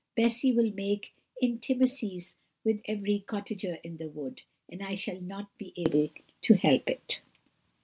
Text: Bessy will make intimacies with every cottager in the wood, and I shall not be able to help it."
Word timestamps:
Bessy 0.15 0.51
will 0.51 0.71
make 0.71 1.13
intimacies 1.43 2.33
with 2.63 2.81
every 2.85 3.19
cottager 3.19 3.75
in 3.83 3.97
the 3.97 4.09
wood, 4.09 4.41
and 4.67 4.81
I 4.81 4.95
shall 4.95 5.21
not 5.21 5.55
be 5.59 5.73
able 5.77 6.09
to 6.41 6.55
help 6.55 6.89
it." 6.89 7.21